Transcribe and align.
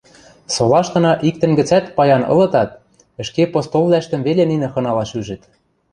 Солаштына 0.55 1.13
иктӹн 1.27 1.51
гӹцӓт 1.59 1.85
паян 1.97 2.23
ылытат, 2.31 2.69
ӹшке 3.21 3.43
постолвлӓштӹм 3.53 4.21
веле 4.27 4.43
нинӹ 4.51 4.67
хыналаш 4.73 5.11
ӱжӹт. 5.19 5.43